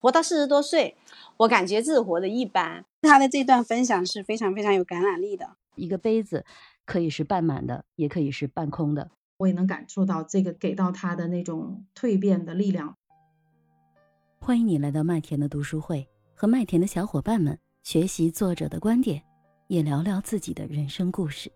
[0.00, 0.96] 活到四十多岁，
[1.38, 2.84] 我感觉自己活得一般。
[3.02, 5.56] 他的这段分享是非常非常有感染力的。
[5.74, 6.44] 一个杯子
[6.84, 9.10] 可以是半满的，也可以是半空的。
[9.38, 12.96] 我也能感受到这个给到他的那种蜕变的力量。
[14.40, 19.22] 欢迎你来到麦田的读书会，和麦田的小伙伴们学习作者的观点，
[19.66, 21.50] 也聊聊自己的人生故事。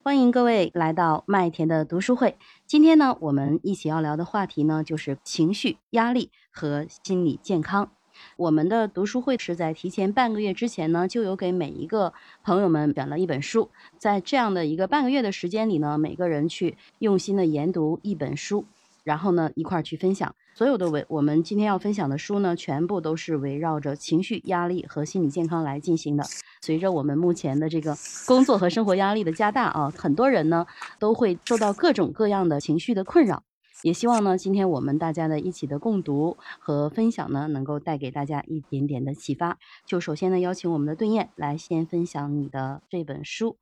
[0.00, 2.38] 欢迎各位来到麦田的读书会。
[2.66, 7.90] 今天呢，我们一起要聊的话题呢，就是情绪压力和心理健康。
[8.36, 18.64] 我们的读书会是在提前半个月之前呢，就有给每一个朋友们选了一本书，在这样的一个半个月的时间里呢，每个人去用心的研读一本书，
[19.08, 20.34] 然后呢，一块儿去分享。
[20.54, 26.24] 所有的围我们今天要分享的书呢，全部都是围绕着情绪压力和心理健康来进行的。
[26.60, 30.66] 随着我们目前的这个工作和生活压力的加大啊，很多人呢
[30.98, 33.42] 都会受到各种各样的情绪的困扰。
[33.82, 39.56] 也希望呢，今天我们大家的一起的共读和分享呢，能够带给大家一点点的启发。
[39.86, 43.52] 就首先呢，邀请我们的邓燕来先分享你的这本书《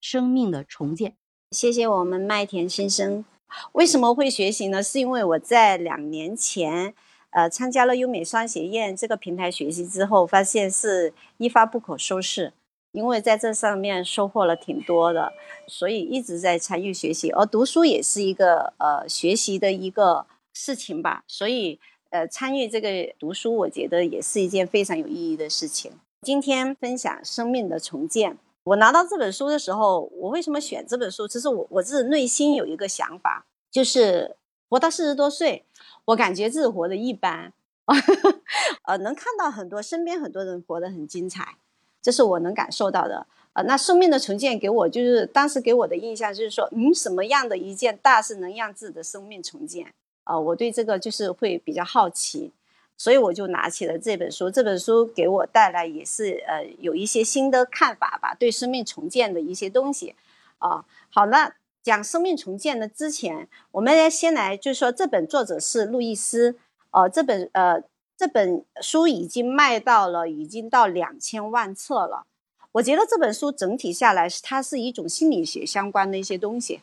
[0.00, 1.10] 生命的重建》。
[1.50, 3.24] 谢谢我们麦田先生。
[3.72, 4.82] 为什么会学习呢？
[4.82, 6.94] 是因为我在两年前，
[7.30, 12.52] 呃，参加了优美双学院这个平台学习之后，发现是一发不可收拾。
[12.92, 15.32] 因为在这上面收获了挺多的，
[15.66, 17.30] 所以一直在参与学习。
[17.30, 25.92] 而读书也是一个呃学习的一个事情吧，所以呃参与这个读书，我觉得也是一件非常有意义的事情。
[26.20, 28.36] 今天分享生命的重建。
[28.64, 31.26] 我拿到这本书的时候，我为什么选这本书？
[31.26, 34.36] 其实我我自己内心有一个想法，就是
[34.68, 35.64] 活到四十多岁，
[36.04, 37.52] 我感觉自己活得一般，
[38.86, 41.56] 呃，能看到很多身边很多人活得很精彩，
[42.00, 43.26] 这是我能感受到的。
[43.54, 49.92] 呃，那生命的重建给我就是当时给我的印象就是说，嗯，什么样的一件大事能让自己的生命重建？
[50.24, 52.52] 啊，我对这个就是会比较好奇。
[52.96, 60.14] 所以我就拿起了这本书，这本书给我带来也是呃有一些新的看法吧，对生命重建的一些东西，
[60.58, 61.52] 啊，好，那
[61.82, 66.56] 讲生命重建的之前，我们先来就是说这本作者是路易斯，
[66.92, 67.82] 呃，这本呃
[68.16, 72.24] 这本书已经卖到了已经到两千万册了，
[72.72, 76.80] 我觉得这本书整体下来是它是一种心理学相关的一些东西。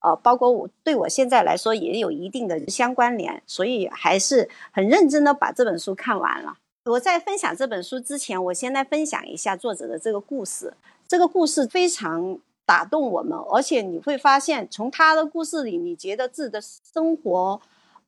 [0.00, 6.58] 呃，包括我对我现在来说也有一定的相关联，所以还是很认真的把这本书看完了。
[6.86, 10.72] 我在分享这本书之前，我先来分享一下作者的这个故事。
[11.06, 17.60] 这个故事非常打动我们，而且你会发现，从他的故事里，你觉得自己的生活、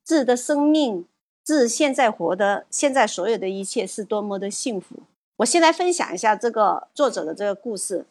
[0.02, 1.04] 自己的生命、
[1.44, 4.96] 自现在活的现在所有的一切是多么的幸福。
[5.36, 8.06] 我先来分享一下这个作者的这个故事。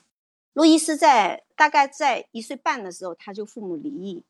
[0.53, 4.23] 路易斯在大概在一岁半的时候，他就父母离异，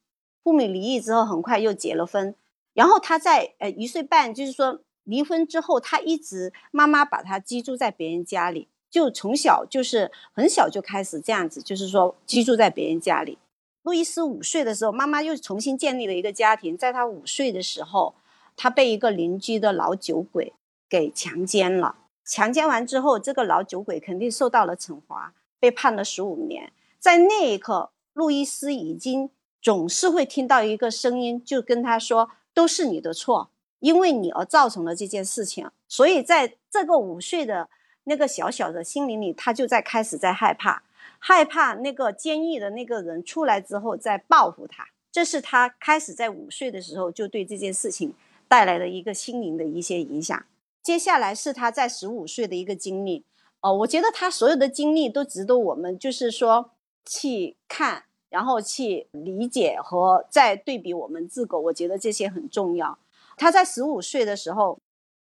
[0.44, 2.36] 父母离异之后，很快又结了婚。
[2.74, 13.38] 然后他在呃一岁半，就是说离婚之后，他一直妈妈把他寄住在别人家里，就从小就是很小就开始这样子，就是说居住在别人家里。
[13.84, 16.78] 路易斯五岁的时候，妈妈又重新建立了一个家庭。
[16.78, 18.14] 在他五岁的时候，
[18.58, 20.52] 他被一个邻居的老酒鬼
[20.90, 21.96] 给强奸了。
[22.26, 25.34] 强奸完之后，这个老酒鬼肯定受到了惩罚。
[25.62, 37.70] 被判了十五年，在那一刻，路易斯已经总是会听到一个声音，就跟他说：“都是你的错，因为你而造成了这件事情。”所以，在这个五岁的
[38.04, 40.84] 那个小小的心灵里，他就在开始在害怕，
[41.18, 44.88] 害怕那个监狱的那个人出来之后再报复他。
[45.12, 48.14] 这是他开始在五岁的时候就对这件事情
[48.48, 50.46] 带来的一个心灵的一些影响。
[50.84, 53.26] 接下来是他在十五岁的一个经历。
[53.60, 56.72] 哦，我觉得他所有的经历都值得我们，就是说
[57.06, 61.60] 去看，然后去理解和再对比我们自个。
[61.60, 62.98] 我觉得这些很重要。
[63.38, 64.80] 他在十五岁的时候，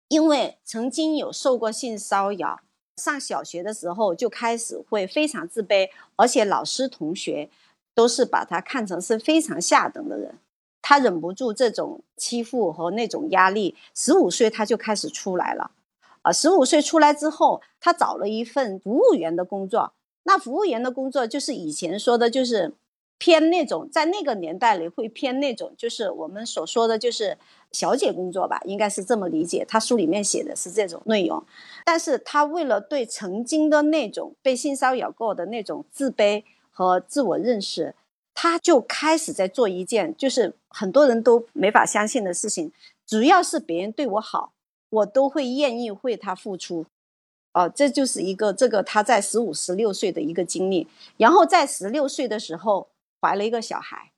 [0.08, 2.62] 因为曾经有受过性骚扰，
[2.98, 7.50] 上小学的时候就开始会非常自卑，而且老师同学
[7.94, 10.38] 都是把他看成是非常下等的人。
[10.82, 15.72] 他忍不住这种欺负和那种压力，十五岁他就开始出来了。
[16.22, 19.94] 啊，十五岁出来之后，他找了一份服务员的工作。
[20.26, 22.74] 那服务员的工作就是以前说的，就是
[23.18, 27.38] 偏那种，在那个年代里会偏那种，就是我们所说的就是
[27.72, 29.64] 小姐工作吧，应该是这么理解。
[29.68, 31.44] 他书里面写的是这种内容。
[31.86, 37.96] 但是他为了对曾经的那种被性骚扰过的那种自卑和自我认识，
[38.34, 42.72] 他就开始在做一件就是很多人都没法相信的事情，
[43.06, 44.52] 只要是别人对我好。
[44.90, 46.86] 我都会愿意为他付出，
[47.56, 50.86] 哦，这就是一个这个他在十五、十六岁的一个经历。
[51.16, 52.90] 然后在十六岁的时候
[53.22, 54.12] 怀了一个小孩，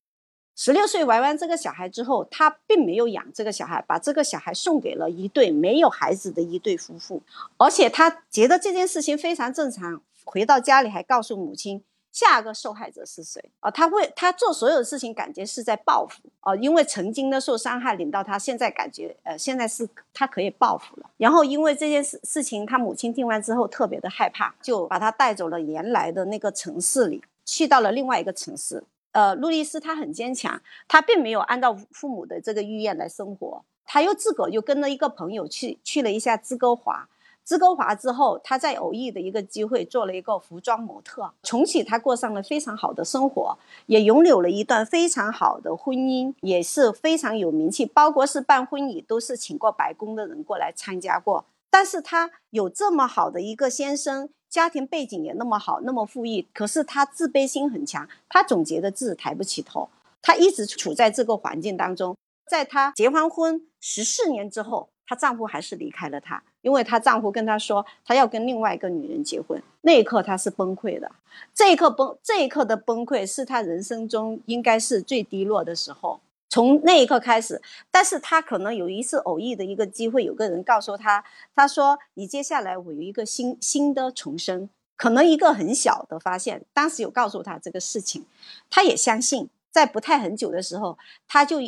[0.56, 7.22] 十六岁怀完这个小孩之后，他并没有养这个小孩，把这个小孩送给了一对没有孩子的一对夫妇，
[7.57, 10.01] 而且他觉得这件事情非常正常。
[10.25, 11.84] 回到家里还告诉母亲，
[12.18, 13.69] 下个受害者是谁啊？
[13.69, 21.12] 他会他做所有的事情，感觉是在报复啊，因为曾经的受伤害领到他，现在感觉呃，现在是他可以报复了。
[21.18, 28.84] 然后因为这件事事情，他母亲听完之后特别的害怕，就把他带走了原来的那个城市里，去到了另外一个城市。
[29.12, 37.08] 呃，路易斯他很坚强，他并没有按照父母的这个意愿来生活，他又自个又跟了一个朋友去去了一下芝哥华，
[37.48, 51.46] 芝哥华之后，他在偶遇的一个机会做了一个服装模特，从此他过上了非常好的生活，也拥有了一段非常好的婚姻，也是非常有名气，包括是办婚礼都是请过白宫的人过来参加过。
[51.70, 54.30] 但是他有这么好的一个先生。
[54.50, 59.90] 家庭背景也那么好，那么富裕，可是她自卑心很强，她总觉得自己抬不起头，
[60.22, 62.16] 她一直处在这个环境当中。
[62.50, 69.64] 在她结完婚十四年之后，她丈夫还是离开了她，因为她丈夫跟她说，她要跟另外一个女人结婚。
[69.84, 71.10] 那一刻她是崩溃的，
[71.56, 76.19] 这一刻崩，这一刻的崩溃是她人生中应该是最低落的时候。
[76.50, 81.24] 从那一刻开始，但是她可能有一次偶遇的一个机会，有个人告诉她，
[81.56, 88.25] 他说：“你接下来我有一个新新的重生，可能一个很小的发现。”当时有告诉她这个事情，
[88.70, 89.50] 她也相信。
[89.72, 90.98] 在不太很久的时候，
[91.28, 91.60] 她就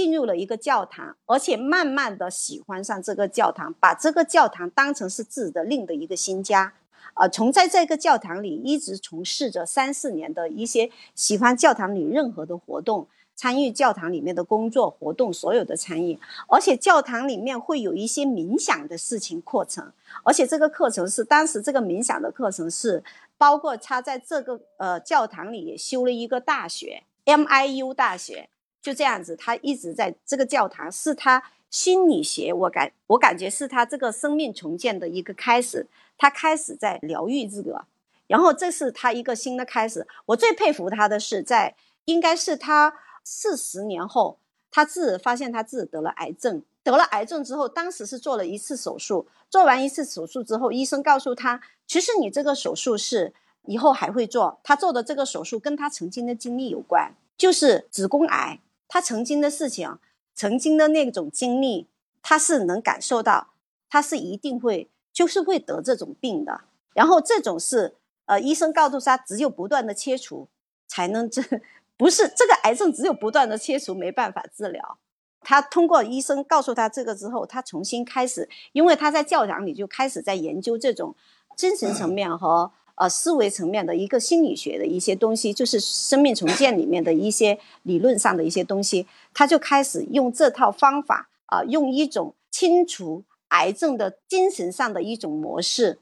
[0.00, 6.72] 进入了一个教堂，而且慢慢的喜欢上这个教堂，把这个教堂当成是自己的另的一个新家。
[7.12, 13.08] 呃，从在这个教堂里一直从事着三四年的一些喜欢教堂里任何的活动。
[13.36, 19.92] 参与教堂里面的工作活动，所有的参与，而且教堂里面会有一些冥想的事情课程，
[20.24, 23.02] 而且这个课程是当时这个冥想的课程是
[23.38, 28.50] 包括他在这个呃教堂里也修了一个大学，MIU 大学，
[28.82, 35.86] 就这样子，他一直在这个教堂是他心理学，我感我感觉是他这个生命重建的一个开始，
[36.16, 37.84] 他开始在疗愈这个，
[38.26, 40.06] 然后这是他一个新的开始。
[40.26, 41.74] 我最佩服他的是在
[42.04, 42.94] 应该是他。
[43.22, 44.38] 四十年后，
[44.70, 46.62] 他自己发现他自己得了癌症。
[46.82, 49.26] 得了癌症之后，当时是做了一次手术。
[49.50, 53.34] 做完一次手术之后，医生告诉他，其实你这个手术是
[53.66, 54.58] 以后还会做。
[54.64, 58.58] 他做的这个手术跟他曾经的经历有关，就是子宫癌。
[58.92, 59.98] 他曾经的事情，
[60.34, 61.86] 曾经的那种经历，
[62.20, 63.52] 他是能感受到，
[63.88, 66.62] 他是一定会就是会得这种病的。
[66.92, 67.94] 然后这种是，
[68.26, 70.48] 呃，医生告诉他，只有不断的切除
[70.88, 71.62] 才能治。
[71.96, 74.98] 不是这个癌症只有不断的切除没办法治疗，
[75.42, 81.14] 他通过医生告诉他这个之后，他重新开始，因为他在教堂里就开始在研究这种
[81.56, 95.98] 精神层面和呃思维层面的一个心理学的一些东西，就是生命重建里面的一些理论上的一些东西，他就开始用这套方法啊，用一种清除癌症的精神上的一种模式，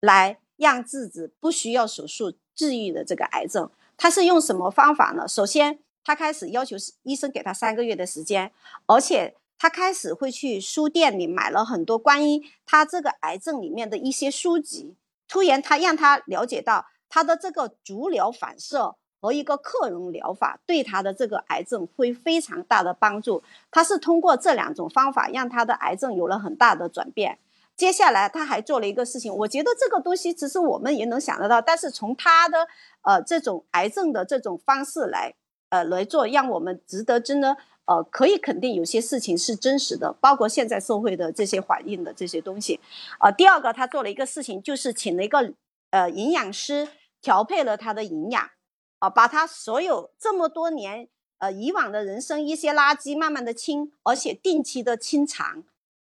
[0.00, 3.70] 来让自己不需要手术治愈的这个癌症。
[3.98, 5.28] 他是用什么方法呢？
[5.28, 8.50] 首先，他开始要求医生给他三个月的时间，
[8.86, 14.94] 而且他开始会去书店里买了很多关于他这个癌症里面的一些书籍。
[15.28, 23.42] 突然，他让他了解到他的这个足疗反射和一个克隆疗法对他的这个癌症会非常大的帮助。
[23.70, 27.38] 他是通过这两种方法让他的癌症有了很大的转变。
[27.76, 32.68] 接下来他还做了一个事情，我觉得这个东西其实我们也能想得到，但是从他的
[33.02, 35.34] 呃这种癌症的这种方式来
[35.70, 42.80] 呃来做，让我们值得真的呃可以肯定有些事情是真实的，包括现在社会的这些反映的这些东西。
[43.18, 45.52] 啊，第二个他做了一个事情，就是请了一个
[45.90, 46.88] 呃营养师
[47.20, 48.50] 调配了他的营养，
[48.98, 55.64] 啊，把他所有这么多年呃以往的人生一些垃圾慢慢的清，而且定期的清肠，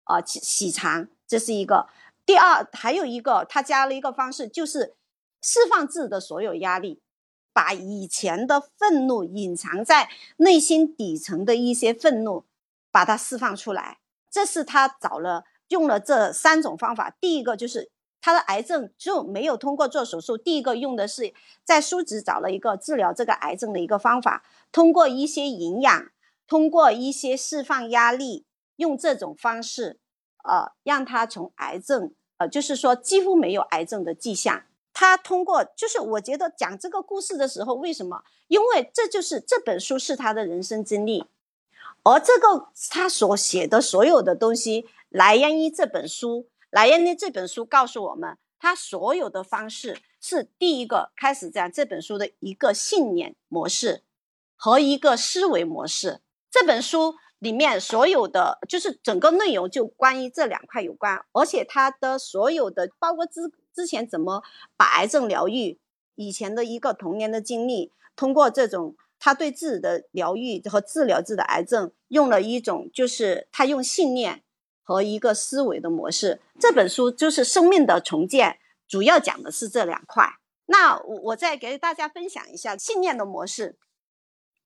[0.05, 1.09] 啊洗洗肠。
[1.27, 1.89] 这是一个，
[2.27, 4.95] 第二还有一个，他加了一个方式，就是
[5.41, 7.01] 释放自己的所有压力，
[7.55, 12.45] 把以前的愤怒隐藏在内心底层的一些愤怒，
[12.93, 14.01] 把它释放出来。
[14.31, 17.17] 这是他找了用了这三种方法。
[17.19, 21.33] 第一个就是他的癌症就没有通过做手术，第一个用的是
[21.65, 26.11] 在书籍找了一个治疗这个癌症的一个方法，通过一些营养，
[26.47, 28.45] 通过一些释放压力，
[28.77, 30.01] 用这种方式。
[30.47, 34.65] 呃，让他从癌症，呃，就是说几乎没有癌症的迹象。
[34.95, 38.23] 他通过，就是我觉得讲这个故事的时候，为什么？
[38.47, 41.27] 因为这就是这本书是他的人生经历，
[42.05, 54.05] 而这个他所写的所有的东西来源于这本书，来源于这本书告诉我们，他所有的方式是第一个开始讲这本书的一个信念模式
[54.55, 56.21] 和一个思维模式。
[56.51, 64.43] 这本书里面所有的就是整个内容就关于这两块有关，而且它的所有的包括资之前怎么
[64.77, 65.79] 把癌症疗愈，
[66.15, 74.43] 以前的一个童年的经历，通过这种他对自己的疗愈和治疗自己的癌症，用了一种就是他用信念
[74.83, 76.41] 和一个思维的模式。
[76.61, 80.39] 这本书就是生命的重建，主要讲的是这两块。
[80.67, 83.77] 那我我再给大家分享一下信念的模式。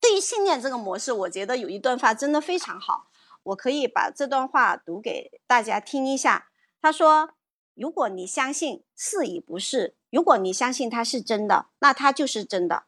[0.00, 3.08] 对于信念这个模式，我觉得有一段话真的非常好，
[3.42, 6.50] 我可以把这段话读给大家听一下。
[6.80, 7.30] 他说
[7.78, 12.84] ：“如果你相信是与不是，如果你相信它是真的，那它就是真的；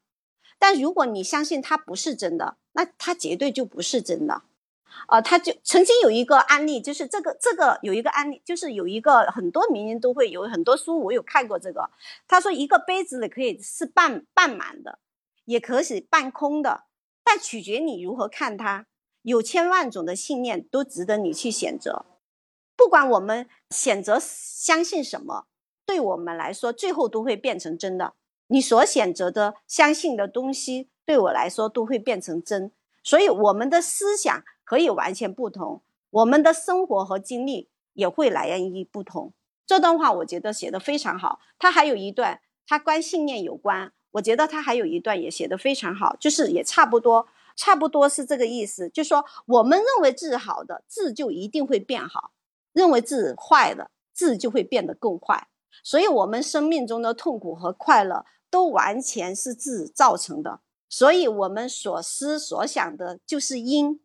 [0.58, 4.42] 但如果你相信它不是真的，那它绝对就不是真的。”
[5.06, 11.88] 啊，他就曾经有一个案例，就是这个这个有一个案例，就是有一个很多名人都会有很多书，我有看过这个。
[12.26, 14.98] 他说，一个杯子里可以是半半满的，
[15.44, 16.84] 也可以半空的，
[17.24, 18.86] 但取决你如何看它。
[19.22, 22.04] 有千万种的信念都值得你去选择，
[22.80, 25.44] 不管我们选择相信什么，
[25.84, 28.14] 对我们来说最后都会变成真的。
[28.46, 32.72] 你所选择的相信的东西，对我来说都会变成真。
[33.02, 34.42] 所以我们的思想。
[34.62, 39.32] 可以完全不同，我们的生活和经历也会来源于不同。
[39.66, 41.40] 这段话我觉得写的非常好。
[41.58, 48.88] 他还有一段，他跟信念有关，我觉得他还有一段也写的非常好，就是也差不多，差不多是这个意思。
[48.90, 52.30] 就说我们认为自好的，自就一定会变好；
[52.72, 55.48] 认为自己坏的，自己就会变得更坏。
[55.82, 60.60] 所以，我们生命中的痛苦和快乐都完全是自己造成的。
[60.88, 64.00] 所以，我们所思所想的就是因。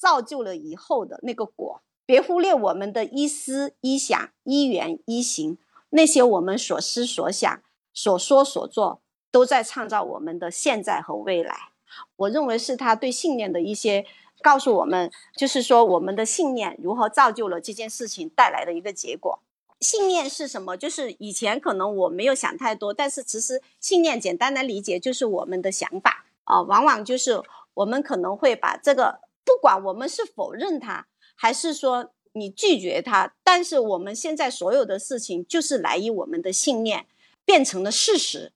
[0.00, 5.58] 造就了以后的那个果，别忽略我们的一思一想一言一行，
[5.88, 7.60] 那些我们所思所想、
[7.92, 11.72] 所说所做，都在创造我们的现在和未来。
[12.14, 14.06] 我认为是他对信念的一些
[14.42, 19.40] 告诉我们，就是说我们的信念如何造就了这件事情带来的一个结果。
[19.80, 20.76] 信念是什么？
[20.76, 27.42] 就是以前可能我没有想太多，但是其实信念简单的理解就是我们的想法啊，往往就是
[27.74, 29.20] 我们可能会把这个。
[29.44, 37.06] 不管我们是否认它，还是说你拒绝它，但是我们现在所有的事情就是来于我们的信念
[37.46, 38.52] 变成了事实，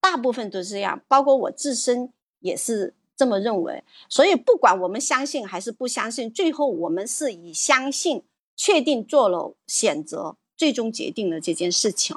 [0.00, 3.82] 大部分都是这样，包括我自身也是这么认为。
[4.08, 8.22] 所以不管我们相信还是不相信，最后我们是以相信
[8.54, 12.16] 确定做了选择，最终决定了这件事情。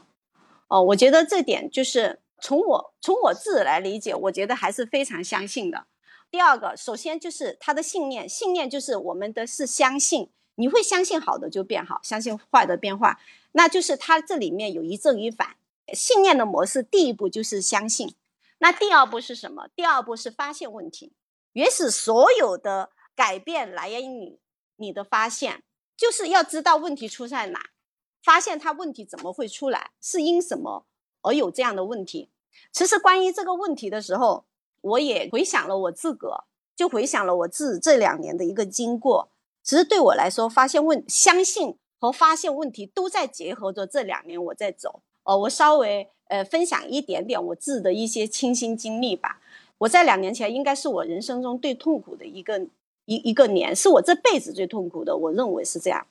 [0.68, 5.86] 哦，我觉得这点就是从我从我自己来理解，我觉得还是非常相信的。
[6.30, 13.18] 第二个，首先就是他的信念，信念就是我们的是相信，你会相信好的就变好，相信坏的变坏，
[13.54, 15.56] 那就是它这里面有一正一反。
[15.92, 18.14] 信念的模式，第一步就是相信，
[18.60, 19.68] 那第二步是什么？
[19.76, 21.14] 第二步是发现问题。
[21.54, 24.40] 原始所有的改变来源于你
[24.76, 25.64] 你的发现，
[25.98, 27.72] 就是要知道问题出在哪，
[28.24, 30.86] 发现它问题怎么会出来，是因什么
[31.24, 32.30] 而有这样的问题。
[32.72, 34.46] 其实关于这个问题的时候。
[34.82, 39.30] 我也回想了我自个，就回想了我自这两年的一个经过。
[39.62, 43.86] 其实对我来说，发现问、相信和发现问题都在结合着。
[43.86, 49.42] 这两年我在走，哦，我稍微呃分享一点点我自己的一些亲身经历吧。
[49.80, 52.60] 我在两年前应该是我人生中最痛苦的一个
[53.06, 55.16] 一一个年，是我这辈子最痛苦的。
[55.16, 56.08] 我认为是这样。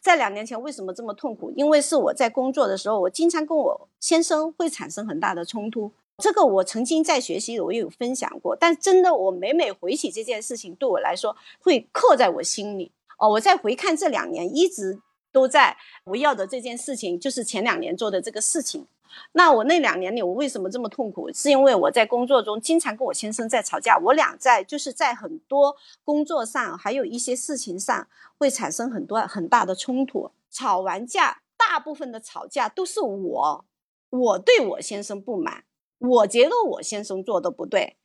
[0.00, 1.50] 在两年前为什么这么痛苦？
[1.56, 5.90] 因为是我在工作的时候，我经常跟我先生会产生很大的冲突。
[6.18, 12.92] 这个我曾经在学习，我也有分享过，但真的我每每回起这件事情，对我来说会刻在我心里。
[13.18, 15.00] 哦，我在回看这两年一直
[15.32, 18.86] 都在围绕的这件事情，就是前两年做的这个事情。
[19.32, 21.32] 那我那两年里，我为什么这么痛苦？
[21.32, 30.30] 是因为我在工作中经常跟我先生在吵架，我俩在就是在很多工作上，还有一些事情上会产生很多很大的冲突。
[30.50, 33.64] 吵完架，大部分的吵架都是我，
[34.10, 35.62] 我对我先生不满。
[35.98, 37.96] 我觉得我先生做的不对，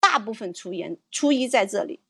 [0.00, 2.00] 大部分出言出于在这里，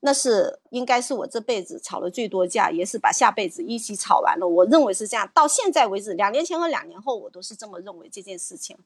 [0.00, 4.46] 那是应该是我这辈子吵了最多架，也是把下辈子一起吵完了。
[4.46, 8.76] 我认为是这样，到现在为止，两年前和两年后，我都是这么认为这件事情。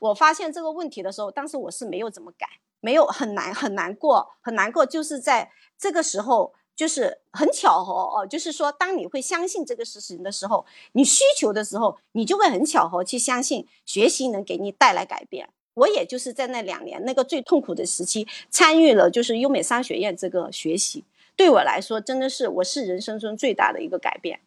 [0.00, 2.46] 我发现这个问题的时候，当时我是没有怎么改，
[2.80, 6.54] 没有很难很难过，很难过，就是在这个时候。
[6.76, 15.50] 就是很巧合哦，就是说，当你会相信这个事情的时候，你需求的时候，你就会很巧合去相信学习能给你带来改变。
[15.80, 24.40] 我也就是在那两年那个最痛苦的时期，参与了就是优美商学院这个学习，对我来说真的是我是人生中最大的一个改变。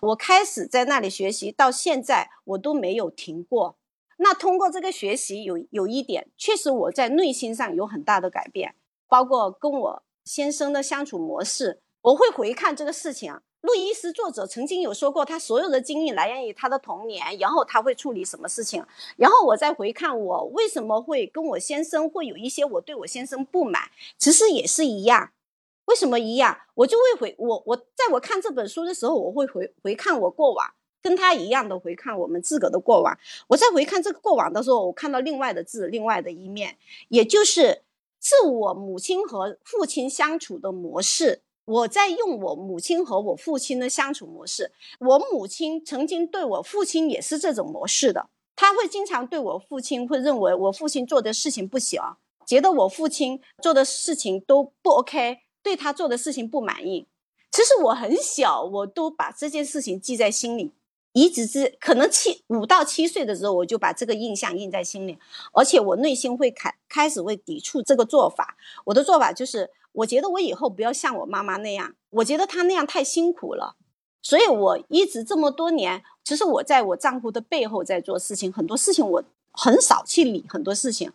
[0.00, 3.76] 我开始在那里学习，到现在我都没有停过。
[4.18, 8.74] 那通过这个学习，有有一点，确实我在内心上有很大的改变。
[9.06, 13.34] 包括跟我先生的相处模式，我会回看这个事情。
[13.60, 18.84] 路易斯作者曾经有说过，他所有的经历来源于他的童年，然后他会处理什么事情，
[19.16, 25.32] 然后我再回看我为什么会跟我先生会有一些我对我先生不满，其实也是一样。
[25.86, 26.56] 为什么一样？
[26.74, 33.18] 我就会回我我在我看这本书的时候，我会回回看我过往，跟他一样的回看我们自个的过往。
[33.48, 36.76] 我在回看这个过往的时候，我看到另外的字，另外的一面，
[37.08, 37.82] 也就是
[38.20, 41.42] 是我母亲和父亲相处的模式。
[41.68, 44.72] 我在用我母亲和我父亲的相处模式。
[45.00, 52.00] 我母亲曾经对我父亲也是这种模式的，他会经常对我父亲会认为我父亲做的事情不行，
[52.46, 57.06] 觉得我父亲做的事情都不 OK，对他做的事情不满意。
[57.50, 60.72] 其实我很小，我都把这件事情记在心里，
[61.12, 65.18] 一直至可能七五到七岁的时候，我就把这个印象印在心里，
[65.52, 68.56] 而且我内心会开开始会抵触这个做法。
[68.86, 69.70] 我的做法就是。
[69.98, 73.76] 我觉得我以后不要像我妈妈那样，我觉得她那样太辛苦了，
[74.22, 81.10] 所以我一直这么多年，其实我在我丈夫的背后在做事情，很多事情我很少去理很多事情，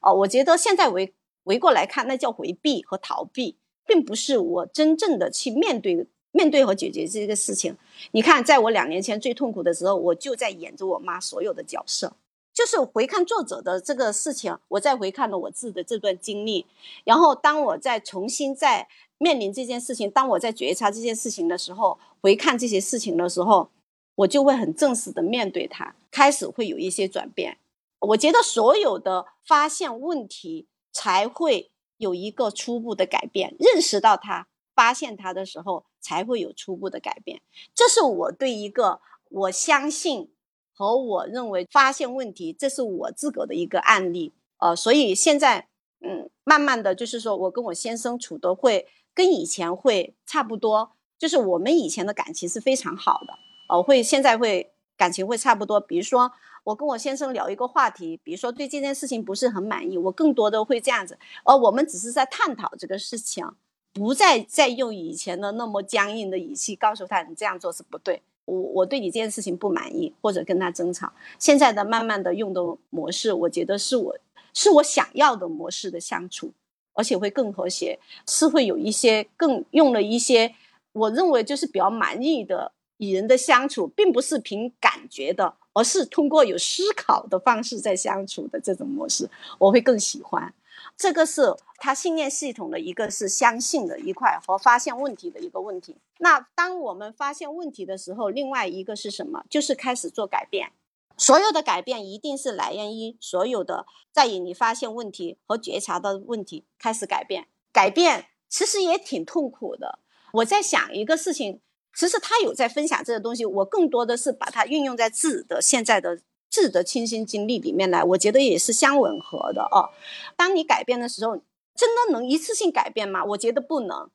[0.00, 1.12] 哦，我觉得现在围
[1.44, 7.76] 围过来看，那叫回避和逃避，并不是我真正的去面对面对和解决这个事情。
[8.12, 12.12] 你看，在我两年前最痛苦的时候，我就在演着我妈所有的角色。
[12.58, 16.66] 就是回看作者的这个事情，我再回看了我自己的这段经历，
[17.04, 23.70] 然后当我再重新在面临这件事情，当我在觉察这件事情的时候，回看这些事情的时候，
[24.16, 27.58] 我就会很正式的面对它，开始会有一些转变。
[28.00, 37.40] 我觉得所有的发现问题，才会有一个初步的改变，认识到它，发现它的时候，才会有初步的改变。
[37.72, 39.00] 这是我对一个
[39.30, 40.32] 我相信。
[40.78, 45.66] 和我认为发现问题，这是我自个的一个案例，呃，所以现在，
[46.00, 53.34] 嗯，慢慢的就是说我跟我先生处的会跟以前会差不多，就是我们以前的感情是非常好的，
[53.68, 55.80] 呃，会现在会感情会差不多。
[55.80, 56.30] 比如说
[56.62, 63.44] 我跟我先生聊一个话题，比如说对这件事情不是很满意，我更多的会这样子，呃我们只是在探讨这个事情，
[63.92, 68.22] 不再再用以前的那么僵硬的语气告诉他你这样做是不对。
[68.48, 71.12] 我我对你这件事情不满意，或者跟他争吵。
[71.38, 74.16] 现在的慢慢的用的模式，我觉得是我
[74.54, 76.50] 是我想要的模式的相处，
[76.94, 80.54] 而且会更和谐，是会有一些更用了一些
[80.92, 90.52] 我认为就是比较满意的与人的相处，并不是凭感觉的，而是通过有思考的方式在相处的这种模式，我会更喜欢。
[90.98, 95.96] 这个是他信念系统的一个是相信的一块和发现问题的一个问题。
[96.18, 99.44] 那当我们发现问题的时候，另外一个是什么？
[99.48, 100.72] 就是开始做改变。
[101.16, 107.46] 所有的改变一定是来源于所有的在于你发现问题和觉察的问题开始改变。
[107.72, 110.00] 改变其实也挺痛苦的。
[110.32, 111.60] 我在想一个事情，
[111.94, 116.18] 其实他有在分享这个东西，我更多的是把它运用在自己的现在的。
[116.58, 119.90] 自己的亲身经历里面来，我觉得也是相吻合的哦。
[120.36, 121.36] 当你改变的时候，
[121.76, 123.24] 真的能一次性改变吗？
[123.24, 124.10] 我觉得不能。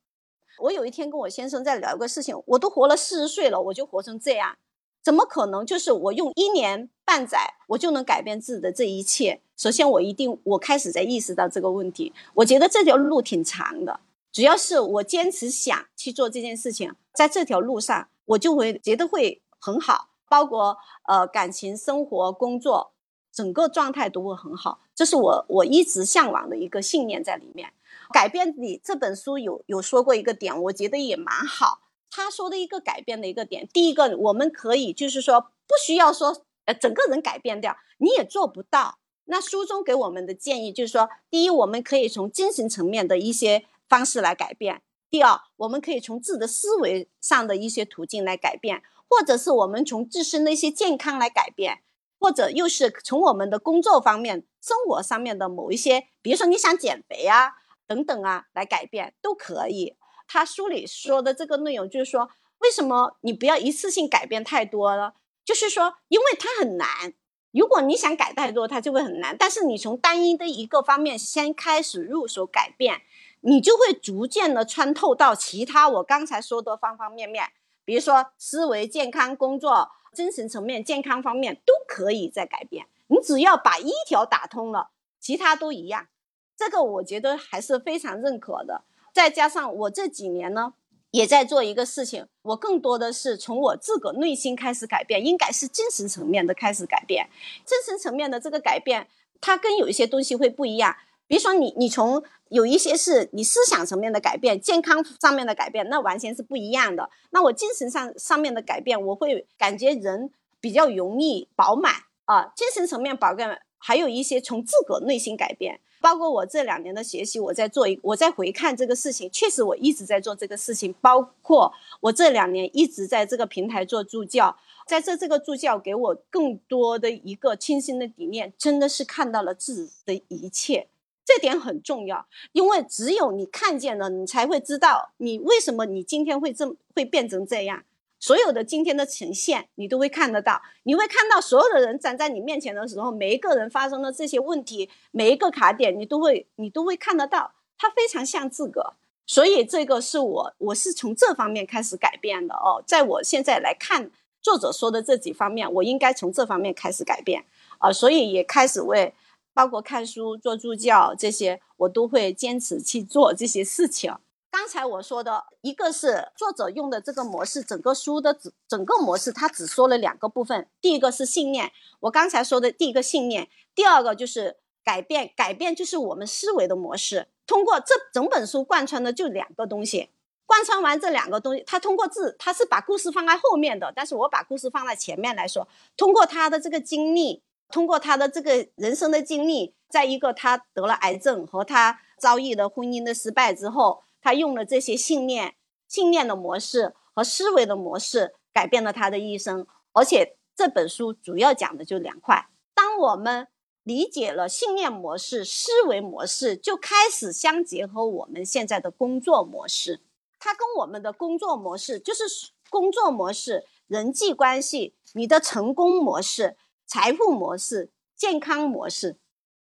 [0.60, 4.58] 我有一天跟我先生在聊一个事情，我都活了四十岁了，我就活成这样，
[5.02, 5.66] 怎么可能？
[5.66, 9.40] 就是我用一年半载，我就能改变自己的这一切？
[9.56, 12.12] 首先，我一定我开始在意识到这个问题。
[12.34, 14.02] 我觉得这条路挺长的，
[14.34, 20.10] 主要是我坚持想去做这件事情，在这条路上，我就会觉得会很好。
[20.34, 22.94] 包括呃感情、生活、工作，
[23.32, 27.72] 整个状态都会很好，这是我我一直向往的一个信念在里面。
[28.12, 31.82] 改变你这本书有有说过一个点，我觉得也蛮好。
[32.10, 38.98] 他说的一个改变的一个点，第一个我们可以就是说不需要说呃整个人改变掉，你也做不到。
[39.26, 44.80] 那书中给我们的建议就是说，第一，我们可以从精神层面的一些方式来改变；
[45.12, 48.82] 第二，我们可以从自己的思维上的一些途径来改变。
[49.14, 51.84] 或者是我们从自身的一些健康来改变，
[52.20, 57.52] 或者又是从我们的工作方面、生活上面的某一些，比如说你想减肥啊
[57.86, 59.96] 等等啊来改变都可以。
[60.28, 65.14] 他书里说的这个内容就是说，为什么你不要一次性改变太多了？
[65.46, 67.14] 就是说，因为它很难。
[67.52, 69.38] 如果你想改太多，它就会很难。
[69.38, 73.02] 但是你从单一的一个方面先开始入手改变，
[73.42, 77.52] 你就会逐渐的穿透到其他我刚才说的方方面面。
[77.86, 82.86] 比如说思维健康、工作、精神层面健康方面都可以在改变。
[83.08, 86.08] 你只要把一条打通了，其他都一样。
[86.56, 88.84] 这个我觉得还是非常认可的。
[89.14, 90.74] 再加上我这几年呢，
[91.12, 97.30] 也在做一个事情，我更多的是从我自个内心开始改变，应该是精神层面的开始改变。
[97.66, 99.08] 精神层面的这个改变，
[99.42, 100.96] 它跟有一些东西会不一样。
[101.28, 107.10] 比如说你你从有一些是你思想层面的改变，健康上面的改变，那完全是不一样的。
[107.32, 110.32] 那我精神上上面的改变，我会感觉人
[110.62, 111.94] 比较容易饱满
[112.26, 112.52] 啊。
[112.56, 115.80] 精神层面饱满，还有一些从自个内心改变。
[116.00, 120.94] 包括我这两年的学习，我在做一，我在回看这个事情，确实我一直在做这个事情。
[121.00, 130.90] 包括我这两年一直在这个平台做助教，在这这个助教给我更多的一个清新的理念，真的是看到了自己的一切，
[131.26, 137.84] 这点很重要，因为只有你看见了，你才会知道你为什么你今天会这么会变成这样。
[138.20, 140.62] 所有的今天的呈现，你都会看得到。
[140.84, 147.54] 你会看到所有的人站在你面前的时候，每一个人发生的这些问题，每一个卡点，你都会你都会看得到。
[147.78, 148.94] 它非常像自个，
[149.26, 152.82] 所以这个是我我是从这方面开始改变的哦。
[152.88, 154.10] 在我现在来看
[154.42, 157.44] 作者说的这几方面，我应该从这方面开始改变
[157.80, 157.92] 啊。
[157.92, 159.14] 所以也开始为
[159.54, 164.14] 包括看书、做助教这些，我都会坚持去做这些事情。
[164.50, 170.68] 刚才我说的一个是作者用的这个模式，整个书的整整个模式，他只说了两个部分。
[170.80, 177.28] 第一个是信念，我刚才说的第一个信念；第二个就是改变，改变就是我们思维的模式。
[177.48, 180.12] 通过这整本书贯穿的就两个东西，
[180.46, 185.68] 贯穿完这两个东西，他通过字，他是把故事放在后面的，但是我把故事放在前面来说。
[185.98, 194.04] 通过他的这个经历，通过他的这个人生的经历，在一个他得了癌症和他遭遇了婚姻的失败之后。
[194.26, 199.68] 他用了这些信念、信念的模式和思维的模式，改变了他的一生。
[199.92, 202.48] 而且这本书主要讲的就两块。
[202.74, 203.50] 当我们
[203.84, 210.00] 理解了信念模式、思维模式，就开始相结合我们现在的工作模式。
[210.40, 212.24] 它跟我们的工作模式，就是
[212.70, 219.18] 工作模式、人际关系、你的成功模式、财富模式、健康模式，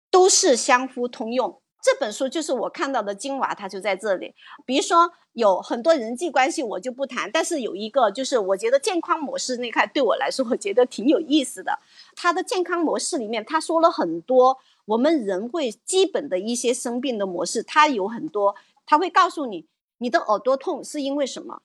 [0.10, 1.62] 都是相互通用。
[1.80, 4.34] 这本书就是我看到的精华，它就在这里。
[4.66, 11.80] 比如说，有很多人际关系我就不谈，但是有一个就是我觉得健康模式那块对我来说，我觉得挺有意思的。
[12.16, 19.68] 它的健康模式里面，他说了很多我们人会基本的一些生病的模式，它有很多，他会告诉你，
[20.00, 21.62] 你的耳朵痛是因为什么，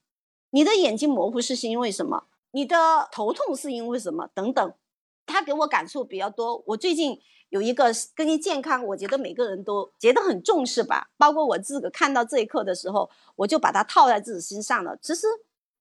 [0.51, 4.73] 你的眼睛模糊是因为什么，你的头痛是因为什么等等。
[5.27, 6.63] 他给我感触比较多。
[6.67, 7.21] 我最近。
[7.53, 11.11] 有一个跟于健康，我觉得每个人都觉得很重视吧。
[11.19, 14.97] 包括我自个看到这一刻的时候，我就把它套在自己身上了。
[15.03, 15.27] 其实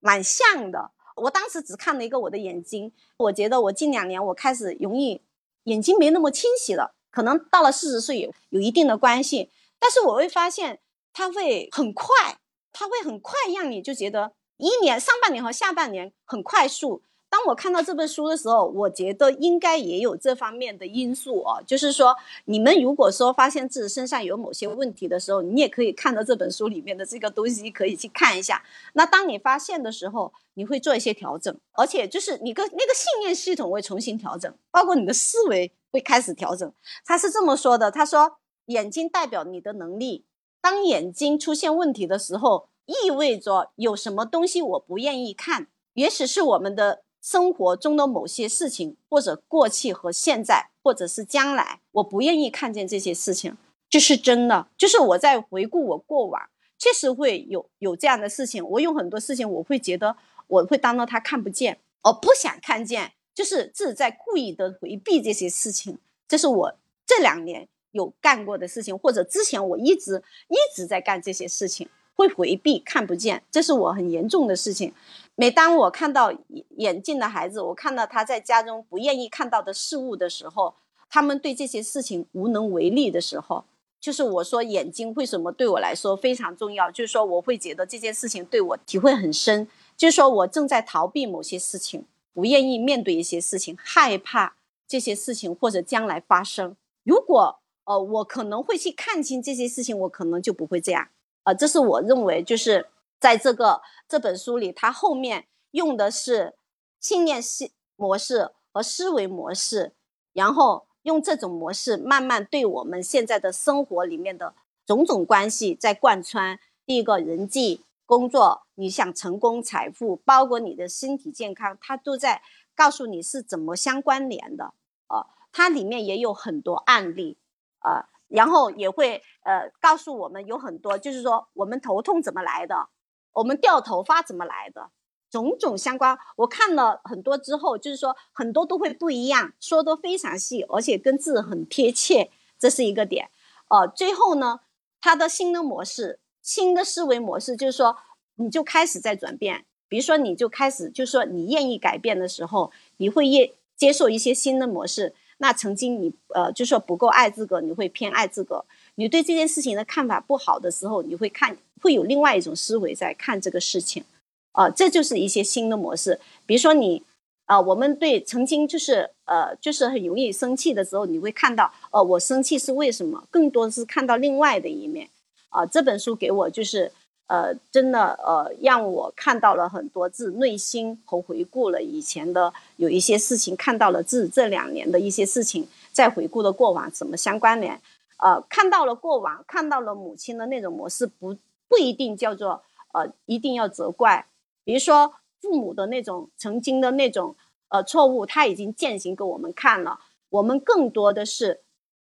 [0.02, 0.92] 蛮像的。
[1.16, 5.22] 我当时只看了一个我的眼睛，我觉得我近两年我开始容易
[5.64, 9.50] 眼睛没那么清晰了，可能到了四十岁有有一定的关系。
[9.80, 10.82] 但是我会发现
[11.14, 12.38] 它会很快，
[12.74, 17.02] 它会很快让你就觉得一年上半年和下半年很快速。
[17.32, 21.64] 当我看到这本书的时候，我觉得应该也有这方面的因素哦。
[21.66, 22.14] 就是说，
[22.44, 28.62] 你们如果说发现自己身上有某些问题的时候，你也可以看到这本书里面的这个东西，可以去看一下。
[28.96, 36.70] 那当你发现的时候，你会做一些调整，而且就是你个那个信念系统会重新调整，包括你的思维会开始调整。
[37.06, 40.26] 他是这么说的：他说，眼睛代表你的能力，
[40.60, 47.04] 当眼睛出现问题的时候，意味着有什么东西我不愿意看，也许是我们的。
[47.22, 53.56] 生活中的某些事情，或者过去和现在，或者是将来，我不愿意看见这些事情，
[53.90, 54.68] 这是真的。
[54.76, 56.42] 就是我在回顾我过往，
[56.80, 58.68] 确实会有有这样的事情。
[58.68, 66.00] 我有很多事情，我会觉得我会当着他看不见，我不想看见，就是自己在故意的回避这些事情。
[66.28, 71.88] 这是我这两年有干过的事情，或者之前我一直一直在干这些事情。
[72.14, 74.94] 会回避看不见，这是我很严重的事情。
[75.36, 76.32] 每当我看到
[76.78, 80.76] 眼镜的孩子，我看到他在家中不愿意看到的事物的时候，
[81.10, 83.64] 他们对这些事情无能为力的时候，
[84.00, 86.92] 就是我说眼睛为什么对我来说非常重要？
[86.92, 89.68] 就是说我会觉得这件事情对我体会很深。
[89.98, 94.56] 就是说我正在逃避某些事情，不愿意面对一些事情，害怕
[94.88, 96.76] 这些事情或者将来发生。
[97.04, 101.08] 如果呃我可能会去看清这些事情，我可能就不会这样。
[101.44, 102.88] 啊，这是我认为，就是
[103.20, 106.54] 在这个这本书里，它后面用的是
[107.00, 109.94] 信念系模式和思维模式，
[110.34, 114.54] 然后用这种模式慢慢对我们现在的生活里面的
[114.86, 116.60] 种种关系在贯穿。
[116.86, 122.42] 第一个人际、工作，你想成功、财富，包括你的身体健康，它都在
[122.76, 124.74] 告诉你是怎么相关联的。
[125.08, 127.38] 啊，它里面也有很多案例，
[127.80, 128.10] 啊。
[128.28, 132.90] 然后也会呃告诉我们有很多，就是说我们头痛怎么来的，
[133.34, 134.90] 我们掉头发怎么来的，
[135.30, 136.18] 种种相关。
[136.38, 143.30] 我看了很多之后，就是说很多都会不一样，说的非常细，而且跟字很贴切，这是一个点。
[143.70, 144.60] 呃，最后呢，
[145.00, 147.98] 他的新的模式、新的思维模式，就是说，
[148.36, 149.66] 你就开始在转变。
[149.88, 155.14] 比如说，你就开始，就是说，你愿意改变的时候，你会接接受一些新的模式。
[155.38, 158.66] 那曾经你呃，就说不够爱自个，你会偏爱自个。
[159.02, 164.04] 你对这件事情的看法不好的时候，你会看会有另外一种思维在看这个事情。
[164.52, 166.20] 啊，这就是一些新的模式。
[166.46, 167.04] 比如说你。
[167.48, 173.28] 啊，我们对曾经就是呃，就是很容易生气的时候，你会看到，哦，我生气是为什么？
[173.30, 175.10] 更多的是看到另外的一面。
[175.50, 176.90] 啊，这本书给我就是
[177.28, 187.82] 呃，真的呃，让我看到了很多自内心和回顾了以前的有一些事情，看到了自这两年的一些事情，在回顾的过往怎么相关联？
[188.22, 191.36] 呃，看到了过往，看到了母亲的那种模式，不
[191.68, 194.28] 不一定叫做呃，一定要责怪。
[194.64, 197.36] 比如说父母的那种曾经的那种。
[197.74, 201.62] 呃，错误他已经践行给我们看了，我们更多的是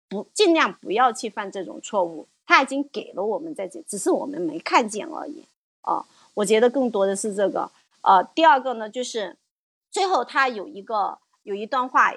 [0.09, 2.27] 不尽量不要去犯这种错误。
[2.45, 5.45] 他已经给了我们在这，只是我们没看见而已。
[5.79, 7.71] 啊，我觉得更多的是这个。
[8.01, 9.37] 呃，第二个呢，就是
[9.89, 12.11] 最后他有一个有一段话，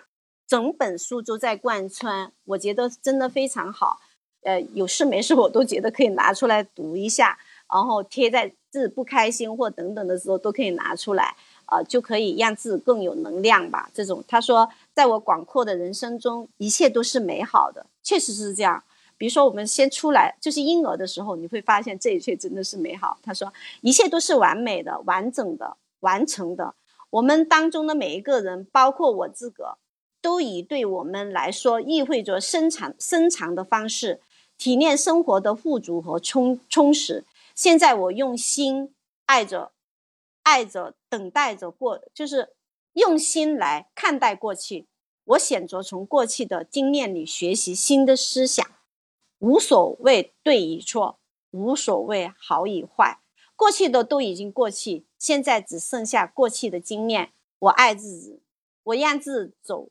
[0.49, 4.01] 整本书都在贯穿，我觉得真的非常好。
[4.43, 7.39] 呃，有事没事我都觉得可以拿出来读一下，
[7.71, 11.37] 然后贴在自不开心或等等的时候都可以拿出来。
[11.71, 13.91] 呃，就可以让自己更有能量吧。
[13.93, 18.83] 这种他说，在我广阔的人生中，一切都是美好的，确实是这样。
[19.19, 23.19] 比如说，我们先出来就是婴儿的时候，你会发现这一切真的是美好。
[23.23, 26.75] 他说，一切都是完美的、完整的、完成的。
[27.11, 29.77] 我们当中的每一个人，包括我自个，
[30.29, 34.21] 都以对我们来说意味着深长、深长的方式，
[34.59, 37.25] 体验生活的富足和充充实。
[37.55, 39.73] 现在我用心爱着。
[40.43, 42.55] 爱着，等待着过，就是
[42.93, 44.87] 用心来看待过去。
[45.25, 48.67] 我选择从过去的经验里学习新的思想，
[49.39, 51.19] 无所谓对与错，
[51.53, 53.21] 无所谓好与坏。
[53.57, 57.33] 过去的都已经过去，现在只剩下过去的经验。
[57.61, 58.43] 我爱自己，
[58.83, 59.89] 我让自己走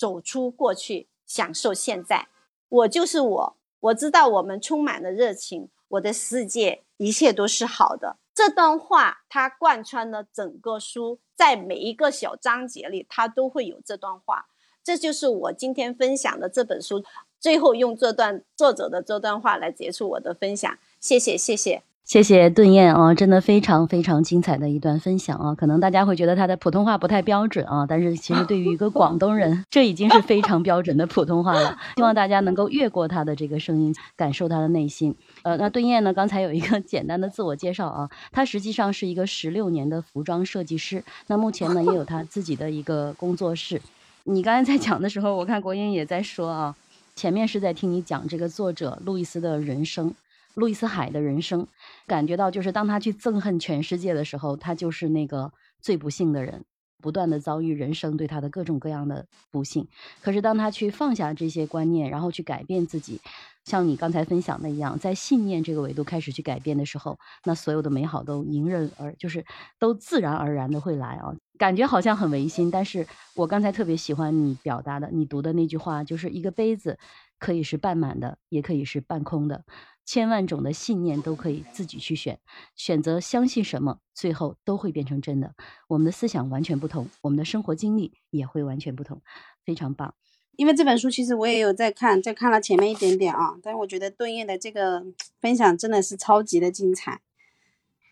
[0.00, 2.28] 走出过去，享受现在。
[2.70, 5.68] 我就是我，我知道我们充满了热情。
[5.88, 8.16] 我的世界，一切都是好的。
[8.34, 14.46] 这段话它贯穿了整个书，在每一个小章节里，它都会有这段话。
[14.82, 17.04] 这就是我今天分享的这本书，
[17.38, 20.78] 最后用这段作者的这段话来结束我的分享。
[20.98, 21.89] 谢谢，谢谢。
[22.10, 25.54] 谢谢顿燕啊，真的非常非常精彩的一段分享啊！
[25.54, 31.78] 可能大家会觉得他的普通话不太标准啊，但是其实对于一个 广东人，这已经是非常标准的普通话了。
[31.94, 35.14] 希望大家能够越过他的这个声音，感受他的内心。
[35.42, 43.80] 呃，那顿燕呢，刚才有一个 简单的自我介绍啊，他实际上是一个十六年的服装设计师，那目前呢也有他自己的一个工作室。
[44.24, 46.74] 你刚才在讲的时候，我看国英也在说啊，
[47.14, 50.12] 前面是在听你讲这个作者路易斯的人生。
[50.54, 51.66] 路易斯海的人生，
[52.06, 56.64] 感觉到就是当他去憎恨全世界的时候，他就是那个最不幸的人，
[57.02, 59.86] 不断的遭遇人生对他的各种各样的不幸。
[60.20, 63.20] 可是当他去放下这些观念，然后去改变自己，
[63.64, 69.44] 像你刚才分享的一样，在信念这个维度开始去改变的时候，那所有的美好都迎刃而就是
[69.78, 71.34] 都自然而然的会来啊。
[71.58, 76.98] 感觉好像很违心，但是我刚才特别喜欢你表达的，你读的那句话，就是一个杯子
[77.40, 79.64] 可以是半满的，也可以是半空的。
[80.04, 82.40] 千万种的信念都可以自己去选，
[82.74, 85.54] 选择相信什么，最后都会变成真的。
[85.88, 89.22] 我们的思想完全不同，我们的生活经历也会完全不同，
[89.64, 90.14] 非常棒。
[90.56, 95.06] 因为这本书其实我也有在看，在看了前面一点点啊，但是我觉得顿燕的这个
[95.40, 97.20] 分享真的是超级的精彩，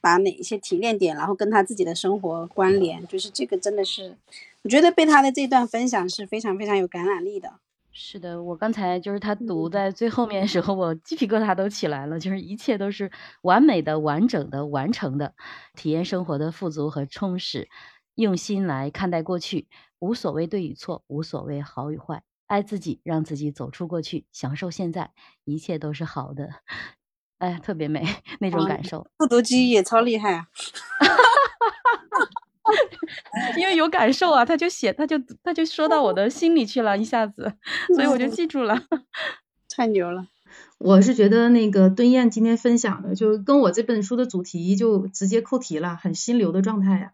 [0.00, 4.16] 把哪一些提炼点，然后跟他自己的生活关联，就是这个真的是，
[4.62, 7.54] 我觉得被他的这段分享是非常非常有感染力的。
[8.00, 12.20] 是的，我刚才就是他读在最后面的时候，我鸡皮疙瘩都起来了。
[12.20, 13.10] 就是一切都是
[13.42, 15.34] 完美的、完整的、完成的，
[15.74, 17.68] 体验生活的富足和充实，
[18.14, 19.66] 用心来看待过去，
[19.98, 25.10] 无所谓对与错，无所谓好与坏，爱自己，让自己走出过去，享受现在，
[25.44, 26.48] 一切都是好的。
[27.38, 28.06] 哎，特别美
[28.38, 29.08] 那种感受。
[29.18, 30.46] 复读机也超厉害啊！
[33.56, 37.52] 因为有感受啊，他就写，他就他就说到我的心里去了，一下子，
[37.94, 38.80] 所以我就记住了，
[39.74, 40.26] 太牛了。
[40.78, 47.12] 我是觉得那个敦燕今天分享的，就跟我这本书的主题就直接扣题了，很心流的状态呀，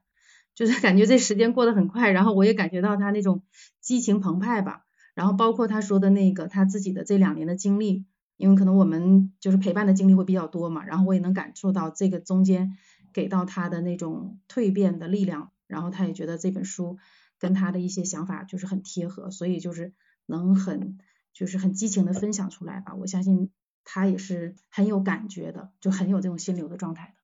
[0.54, 3.42] 就是 感觉这时间过得很快，然后我也感觉到他那种
[3.80, 8.04] 激情澎湃吧，然后包括他说的那个他自己的这两年的经历，
[8.36, 12.76] 因为可能我们就是陪伴的经历会比较多嘛，然后我也能感受到这个中间。
[13.14, 16.98] 给到他的那种蜕变的力量，然后他也觉得这本书
[17.38, 19.92] 跟他的一些想法就是很贴合，所以就是
[20.26, 20.98] 能很
[21.32, 22.94] 就是很激情的分享出来吧。
[22.94, 23.50] 我相信
[23.84, 27.14] 他也是很有感觉的，就很有这种心流的状态的。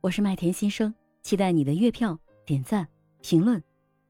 [0.00, 2.88] 我是麦田新生，期待你的月票、点赞、
[3.20, 3.62] 评论，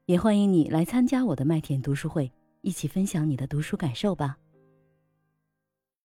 [0.05, 4.37] 也欢迎你来参加我的麦田读书会，一起分享你的读书感受吧。